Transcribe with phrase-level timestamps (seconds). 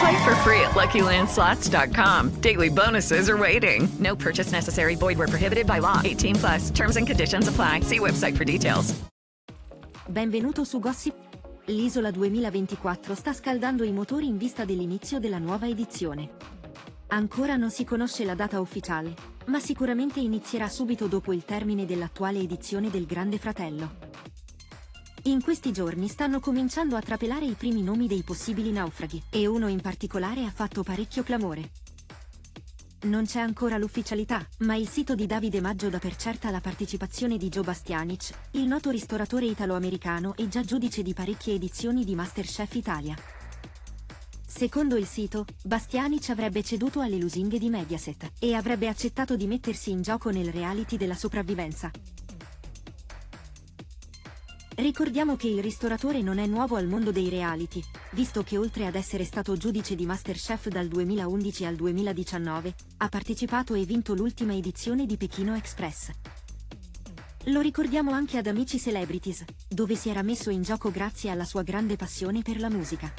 [0.00, 2.40] Play for free at LuckyLandSlots.com.
[2.40, 3.88] Daily bonuses are waiting.
[3.98, 4.94] No purchase necessary.
[4.96, 6.00] Void where prohibited by law.
[6.04, 6.70] 18 plus.
[6.70, 7.80] Terms and conditions apply.
[7.80, 8.94] See website for details.
[10.08, 11.14] Benvenuto su Gossip.
[11.66, 16.30] L'Isola 2024 sta scaldando i motori in vista dell'inizio della nuova edizione.
[17.08, 19.14] Ancora non si conosce la data ufficiale,
[19.46, 24.05] ma sicuramente inizierà subito dopo il termine dell'attuale edizione del Grande Fratello.
[25.26, 29.66] In questi giorni stanno cominciando a trapelare i primi nomi dei possibili naufraghi, e uno
[29.66, 31.70] in particolare ha fatto parecchio clamore.
[33.06, 37.38] Non c'è ancora l'ufficialità, ma il sito di Davide Maggio dà per certa la partecipazione
[37.38, 42.74] di Joe Bastianic, il noto ristoratore italo-americano e già giudice di parecchie edizioni di Masterchef
[42.76, 43.16] Italia.
[44.46, 49.90] Secondo il sito, Bastianic avrebbe ceduto alle lusinghe di Mediaset e avrebbe accettato di mettersi
[49.90, 51.90] in gioco nel reality della sopravvivenza,
[54.78, 58.94] Ricordiamo che il ristoratore non è nuovo al mondo dei reality, visto che oltre ad
[58.94, 65.06] essere stato giudice di Masterchef dal 2011 al 2019, ha partecipato e vinto l'ultima edizione
[65.06, 66.10] di Pechino Express.
[67.44, 71.62] Lo ricordiamo anche ad Amici Celebrities, dove si era messo in gioco grazie alla sua
[71.62, 73.10] grande passione per la musica.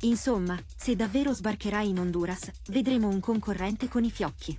[0.00, 4.58] Insomma, se davvero sbarcherà in Honduras, vedremo un concorrente con i fiocchi.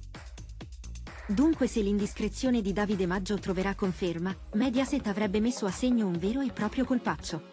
[1.25, 6.41] Dunque se l'indiscrezione di Davide Maggio troverà conferma, Mediaset avrebbe messo a segno un vero
[6.41, 7.43] e proprio colpaccio.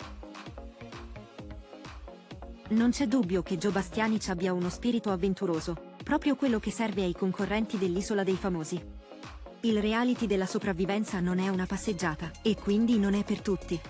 [2.71, 7.13] Non c'è dubbio che Joe Bastianic abbia uno spirito avventuroso, proprio quello che serve ai
[7.13, 8.83] concorrenti dell'Isola dei Famosi.
[9.61, 13.81] Il reality della sopravvivenza non è una passeggiata, e quindi non è per tutti.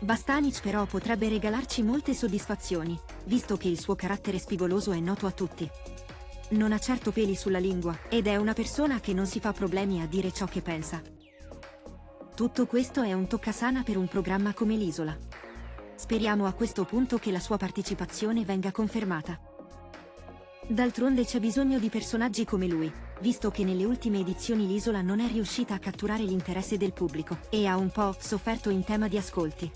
[0.00, 5.32] Bastanic però potrebbe regalarci molte soddisfazioni, visto che il suo carattere spigoloso è noto a
[5.32, 5.70] tutti.
[6.48, 10.00] Non ha certo peli sulla lingua, ed è una persona che non si fa problemi
[10.00, 11.02] a dire ciò che pensa.
[12.36, 15.16] Tutto questo è un toccasana per un programma come l'Isola.
[15.96, 19.40] Speriamo a questo punto che la sua partecipazione venga confermata.
[20.68, 25.26] D'altronde c'è bisogno di personaggi come lui, visto che nelle ultime edizioni l'Isola non è
[25.26, 29.68] riuscita a catturare l'interesse del pubblico, e ha un po' sofferto in tema di ascolti.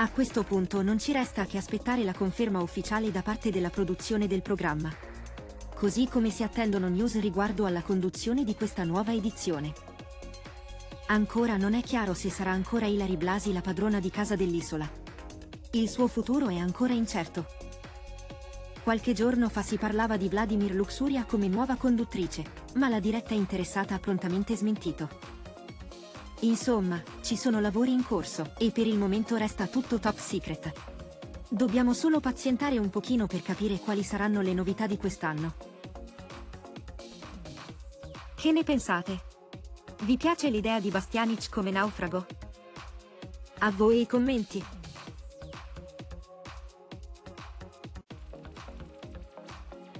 [0.00, 4.26] A questo punto non ci resta che aspettare la conferma ufficiale da parte della produzione
[4.26, 4.90] del programma.
[5.74, 9.74] Così come si attendono news riguardo alla conduzione di questa nuova edizione.
[11.08, 14.90] Ancora non è chiaro se sarà ancora Ilari Blasi la padrona di casa dell'isola.
[15.72, 17.44] Il suo futuro è ancora incerto.
[18.82, 22.42] Qualche giorno fa si parlava di Vladimir Luxuria come nuova conduttrice,
[22.76, 25.39] ma la diretta interessata ha prontamente smentito.
[26.40, 30.72] Insomma, ci sono lavori in corso, e per il momento resta tutto top secret.
[31.48, 35.54] Dobbiamo solo pazientare un pochino per capire quali saranno le novità di quest'anno.
[38.34, 39.20] Che ne pensate?
[40.02, 42.26] Vi piace l'idea di Bastianic come naufrago?
[43.58, 44.64] A voi i commenti!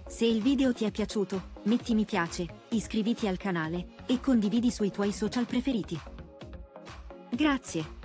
[0.06, 4.91] Se il video ti è piaciuto, metti mi piace, iscriviti al canale, e condividi sui
[4.91, 6.00] tuoi social preferiti.
[7.33, 8.00] Grazie.